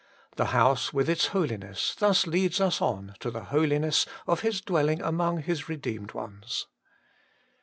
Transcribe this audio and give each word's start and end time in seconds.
The 0.35 0.45
house 0.45 0.91
with 0.91 1.07
its 1.11 1.27
holiness 1.27 1.93
thus 1.93 2.25
leads 2.25 2.59
us 2.59 2.81
on 2.81 3.13
to 3.19 3.29
the 3.29 3.43
holiness 3.43 4.07
of 4.25 4.39
His 4.39 4.59
dwelling 4.59 4.99
among 4.99 5.43
His 5.43 5.69
redeemed 5.69 6.13
ones. 6.13 6.65